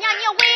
[0.00, 0.47] 二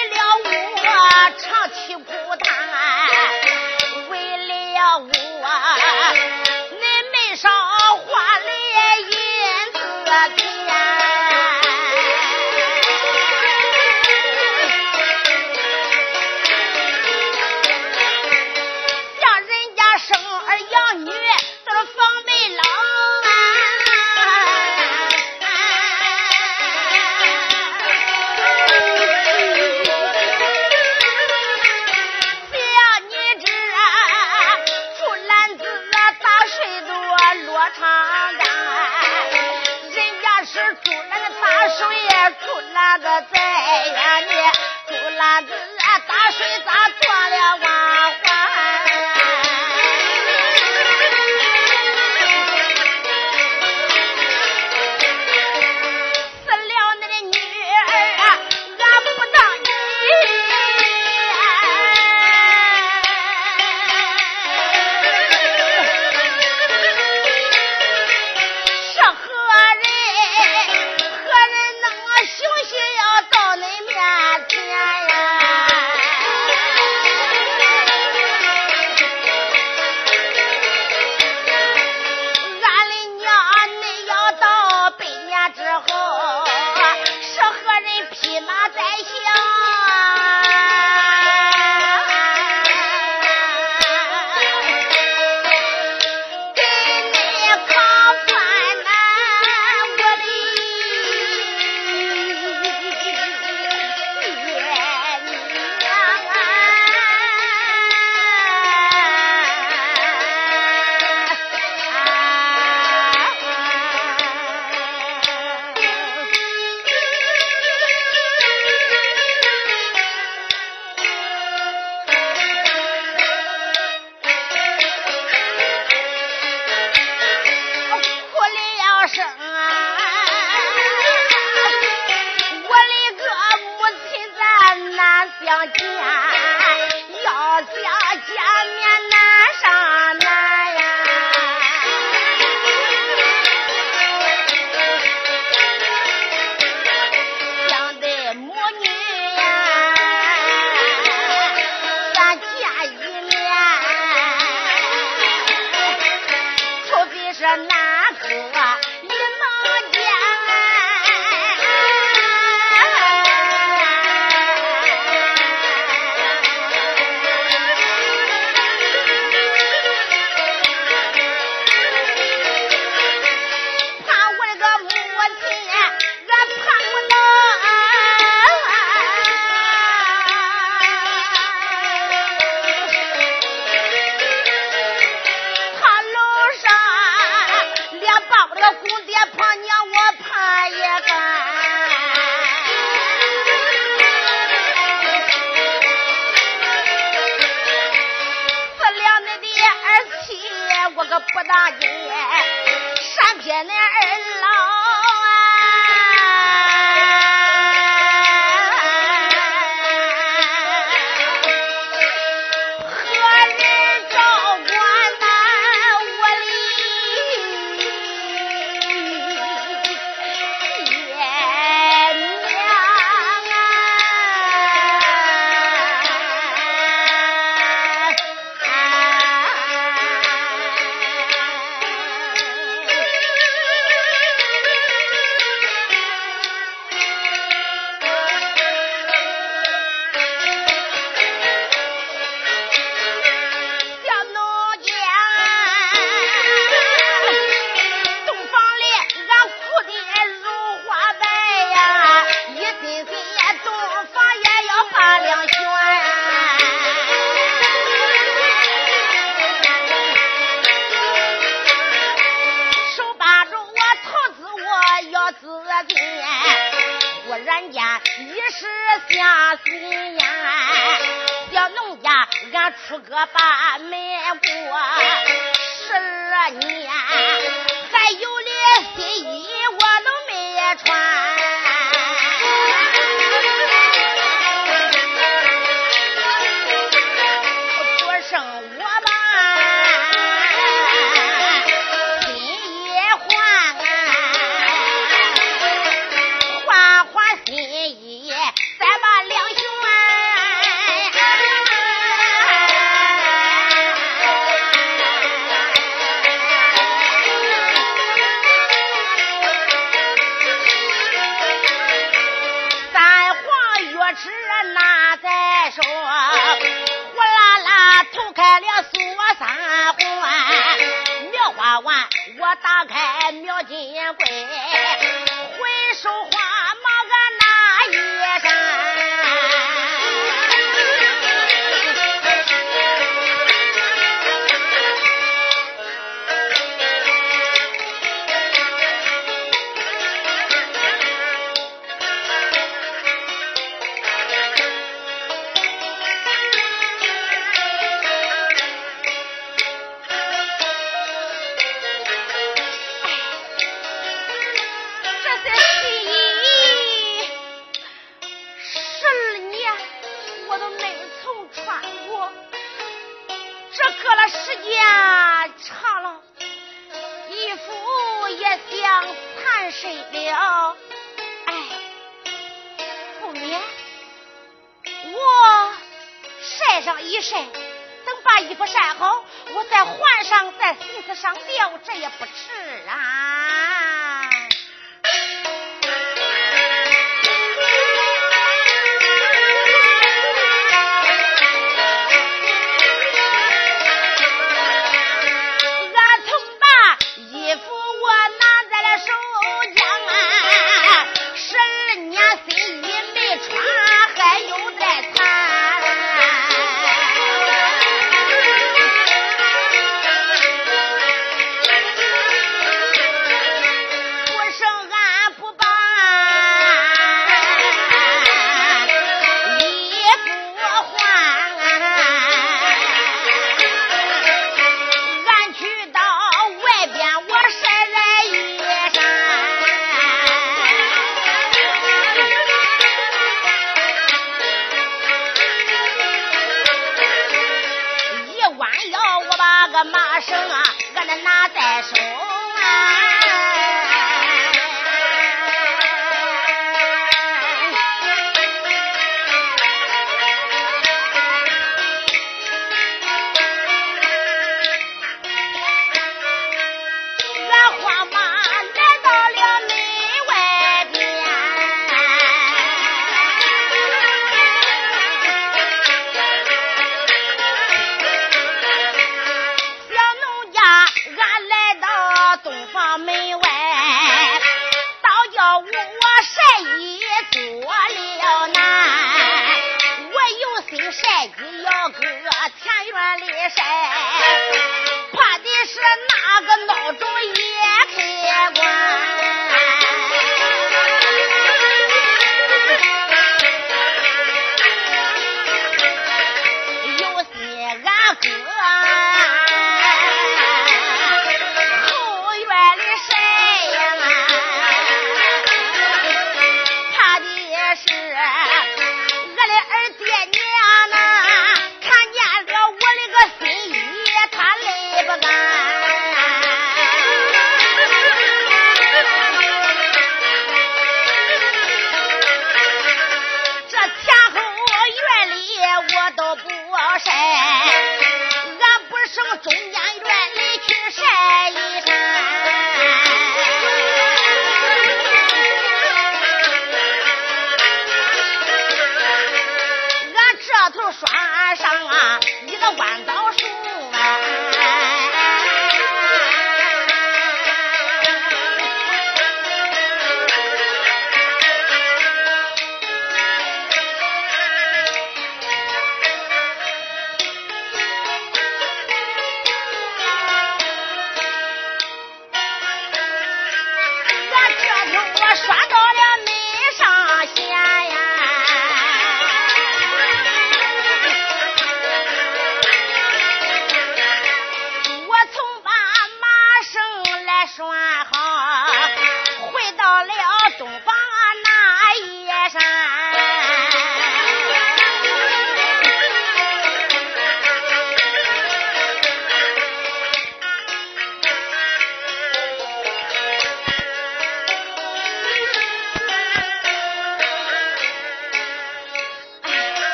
[377.03, 383.32] 一晒等把衣服晒好我再换上再席子上吊这也不迟啊。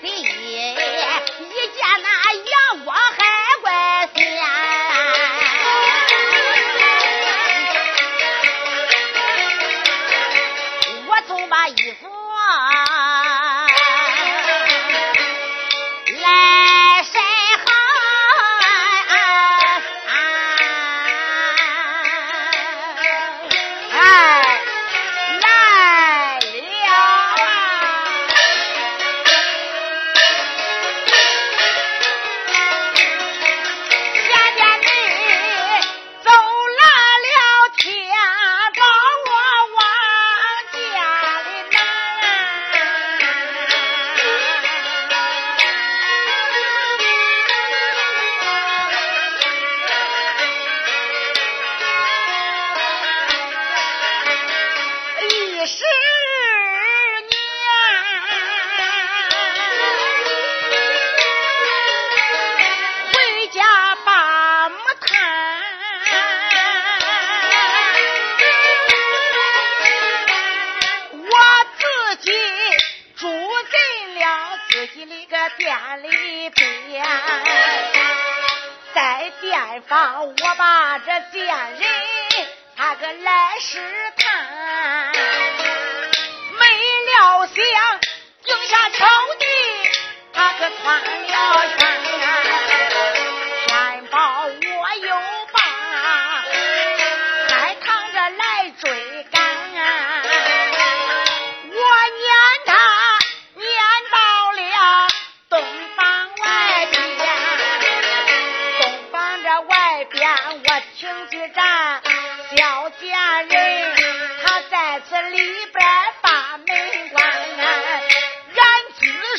[0.00, 0.27] sí.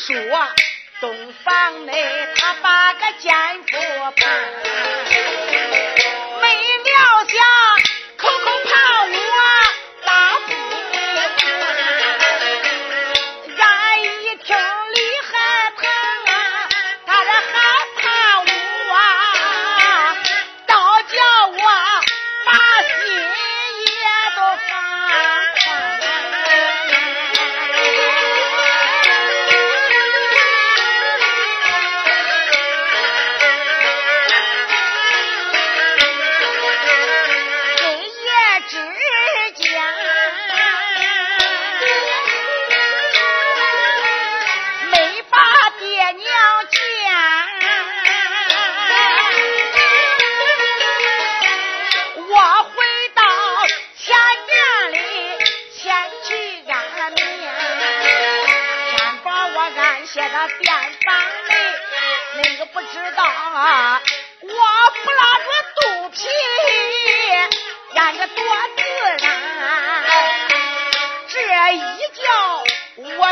[0.10, 0.18] 说
[1.02, 1.94] 东房内
[2.36, 3.32] 他把个奸
[3.68, 3.78] 夫
[4.16, 5.99] 判。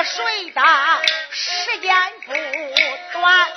[0.03, 0.61] 睡的
[1.31, 2.33] 时间不
[3.13, 3.56] 短。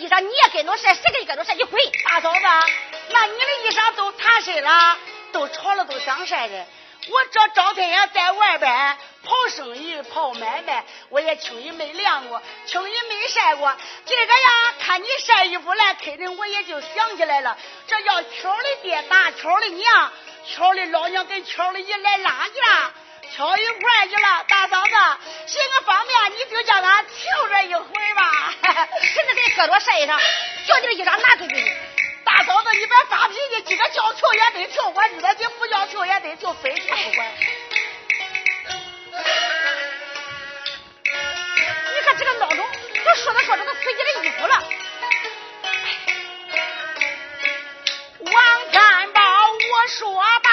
[0.00, 1.52] 衣裳你也跟着晒，谁给你跟着晒？
[1.54, 1.78] 你滚！
[2.08, 2.40] 大嫂子，
[3.10, 4.96] 那你的衣裳都摊身了，
[5.30, 6.66] 都潮了，都想晒的。
[7.08, 13.76] 我这赵天阳在外边跑生意、跑买卖，我也轻易没晾过，轻易没晒过。
[14.06, 17.56] 今个呀，看你晒衣服来，肯定我也就想起来了。
[17.86, 20.12] 这叫巧的爹打巧的娘，
[20.46, 22.92] 巧的老娘跟巧的姨来拉架。
[23.34, 24.90] 挑一块去了，大嫂子，
[25.46, 28.54] 行个方便，你就叫俺求这一回吧。
[29.14, 30.18] 现在给你搁着晒衣裳，
[30.66, 31.72] 叫你的衣裳拿出去。
[32.24, 37.32] 大嫂子，你别发脾气，今个叫跳也得跳，我日子你不叫跳也得求，非求不管。
[41.94, 44.62] 你看这个闹钟，都说着说着都随你的衣服了。
[48.20, 48.34] 王
[48.72, 50.49] 三宝，我说吧，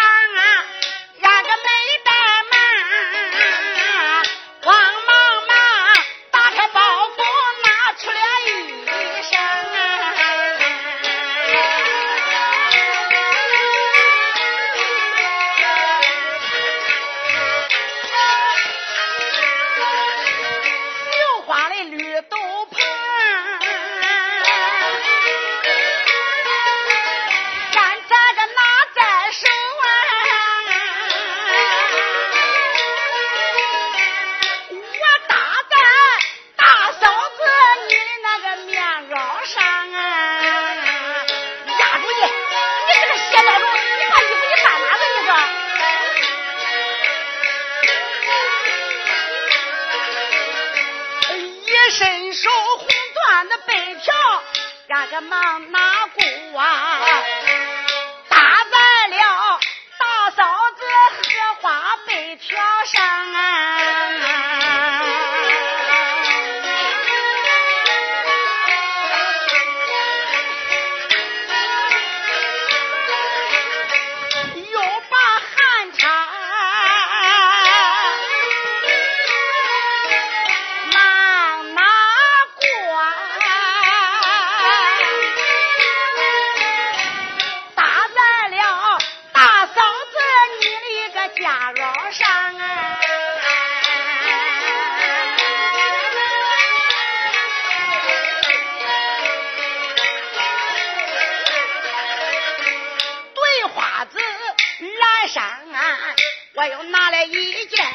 [106.58, 107.86] 我又拿来一件，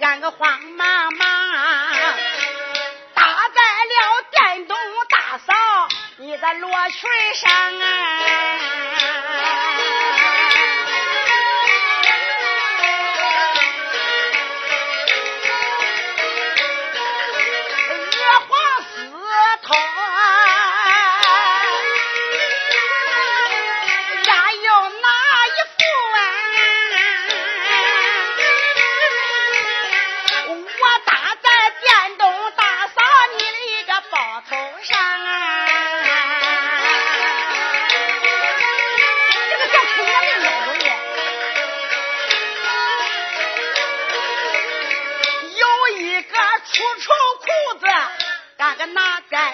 [0.00, 1.26] 俺个黄妈妈
[3.12, 3.22] 搭
[3.54, 4.74] 在了电动
[5.10, 5.52] 大嫂
[6.16, 9.05] 你的罗裙上啊。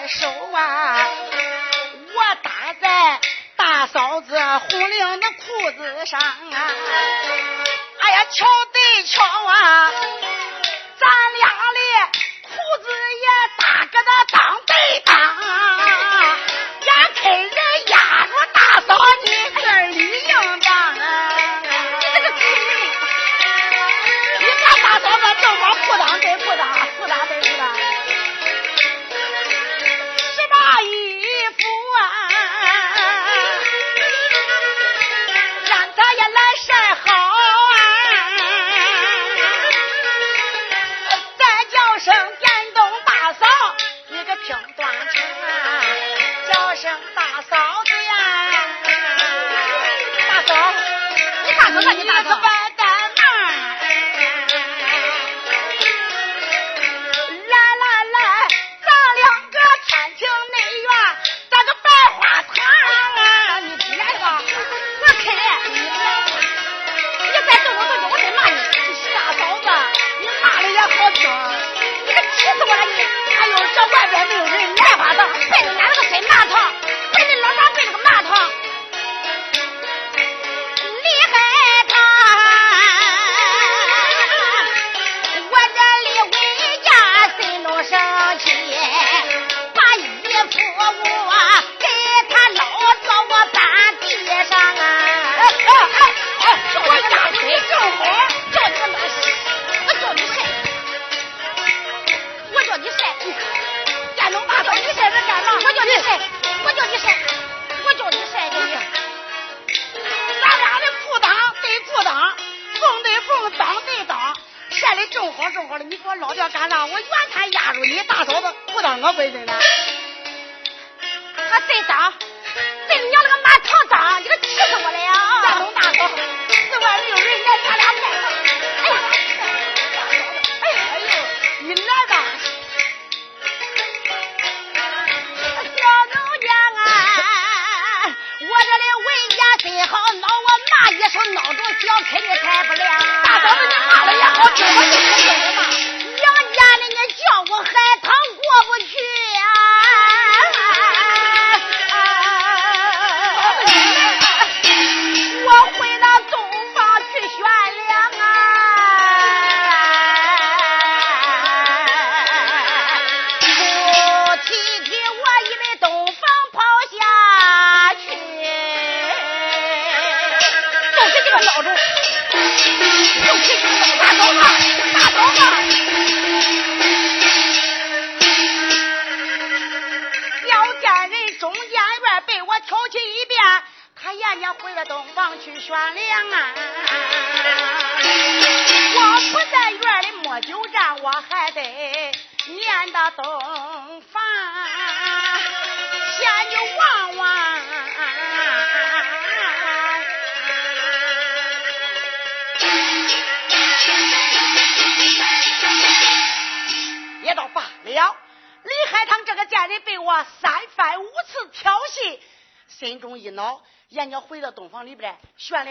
[0.07, 1.07] 手啊
[2.15, 3.19] 我搭在
[3.55, 4.37] 大嫂子
[4.69, 6.71] 红玲的裤子上啊。
[7.99, 8.45] 哎呀瞧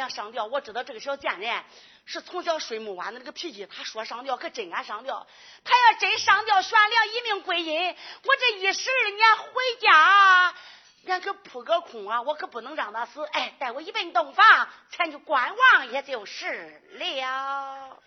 [0.09, 1.65] 上吊，我知道这个小贱人
[2.05, 3.67] 是从小睡木碗的那个脾气。
[3.67, 5.27] 他说上吊可真敢上吊，
[5.65, 10.55] 他要真上吊悬梁一命归阴，我这一十二年回家，
[11.09, 12.23] 俺可扑个空啊！
[12.23, 17.99] 我可不能让他死，哎，带我一奔洞房前去观望也就是了。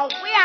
[0.00, 0.40] 把窗户呀。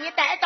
[0.00, 0.37] 你带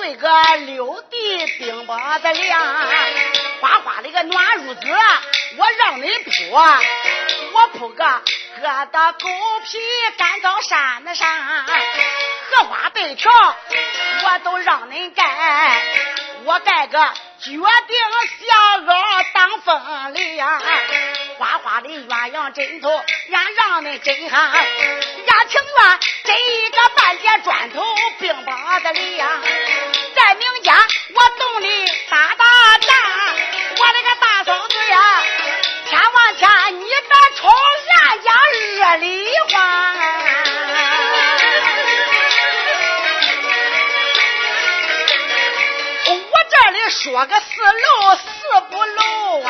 [0.00, 0.30] 睡个
[0.64, 2.58] 六地冰雹子凉，
[3.60, 4.80] 花花的个暖褥子，
[5.58, 6.30] 我让你铺，
[7.52, 9.28] 我铺个疙瘩狗
[9.66, 9.78] 皮
[10.16, 11.28] 干燥衫子上，
[12.50, 13.30] 荷花被条
[14.24, 15.22] 我都让恁盖，
[16.44, 16.98] 我盖个
[17.38, 20.62] 决定小袄挡风凉，
[21.36, 22.88] 花花的鸳鸯枕头
[23.32, 27.84] 俺让恁枕哈，俺情愿枕一个半截砖头
[28.18, 29.28] 冰雹子凉。
[30.40, 32.44] 名家，我动你打打
[32.78, 32.96] 战，
[33.76, 35.22] 我那个大嫂子呀，
[35.86, 36.48] 千万千
[36.80, 36.90] 你别
[37.36, 38.32] 冲俺家
[38.78, 39.94] 热里花。
[46.06, 48.22] 我这里说个四漏四
[48.70, 49.48] 不漏啊，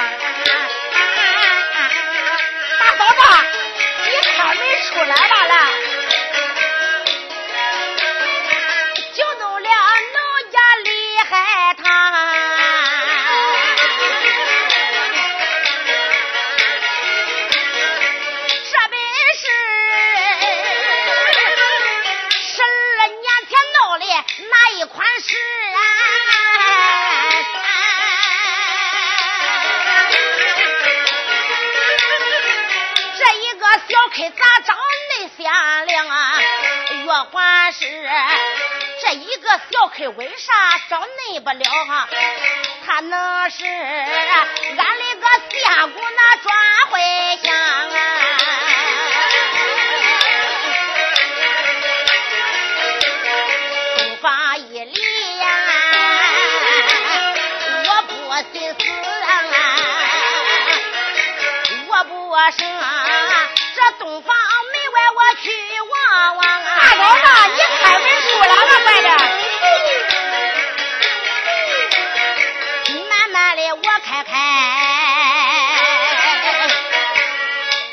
[2.80, 3.16] 大嫂子，
[4.06, 5.54] 你开门出来吧来。
[37.10, 37.80] 月环是
[39.02, 40.52] 这一个小客为啥
[40.88, 42.08] 找恁不了哈？
[42.86, 43.66] 他那是俺
[44.76, 46.54] 那个仙姑那转
[46.88, 47.00] 回
[47.42, 47.52] 乡
[47.90, 47.96] 啊！
[53.96, 55.46] 东方一里呀，
[57.86, 58.12] 我不
[58.52, 58.80] 寻思
[59.26, 59.28] 啊，
[61.88, 62.60] 我不生。
[63.74, 64.36] 这东房
[67.10, 69.08] 老大，你开文书了，我乖着。
[73.08, 74.30] 慢慢的，我开开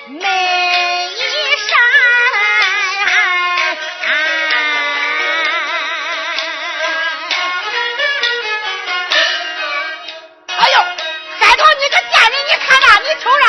[0.05, 1.19] 门一
[1.57, 1.69] 声。
[10.47, 10.77] 哎呦，
[11.39, 12.85] 海涛，你个贱人，你看啥？
[12.99, 13.47] 你瞅啥？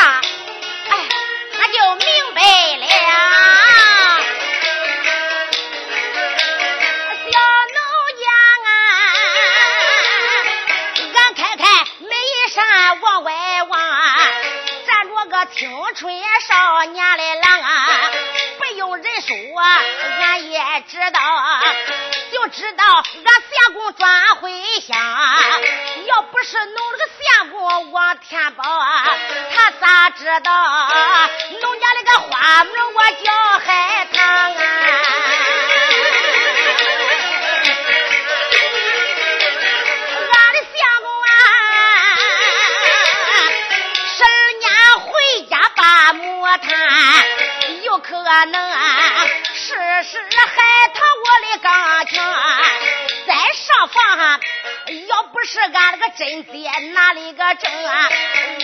[55.50, 58.08] 是俺那个真爹哪里个正啊？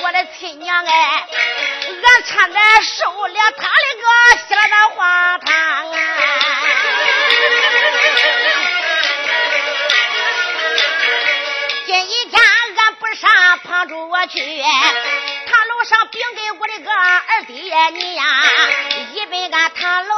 [0.03, 1.27] 我的亲娘哎，
[1.89, 4.07] 俺差点受了他的个
[4.47, 5.97] 稀了的花汤啊！
[11.87, 12.43] 今一天
[12.77, 14.39] 俺不上旁住我去，
[15.47, 18.25] 堂楼上禀给我的个二爹你呀，
[19.15, 20.15] 一本俺堂楼。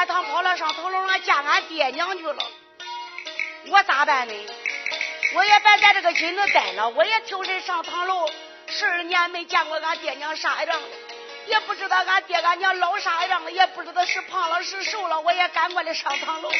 [0.00, 2.38] 海棠跑了上头楼上见俺爹娘去了，
[3.68, 4.34] 我咋办呢？
[5.34, 8.26] 我也别在这个村子待了，我也挑身上堂楼。
[8.66, 10.80] 十二年没见过俺爹娘啥样，
[11.48, 16.50] 也不知道俺爹俺娘老啥样了，也不知道是胖了是瘦了，我也赶过来上堂楼。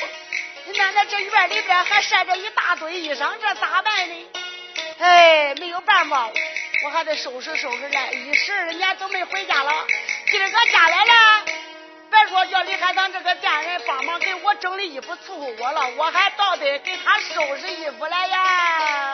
[0.76, 4.30] 奶奶这院里边还晒着一大堆衣裳，这咋办呢？
[4.98, 6.30] 哎，没有办法，
[6.84, 8.12] 我还得收拾收拾来。
[8.12, 9.86] 一十二年都没回家了，
[10.30, 11.44] 今儿个家来了。
[12.30, 19.09] 说叫李海棠这个贱人帮忙给我整理衣服伺候我了，我还倒得给他收拾衣服来呀。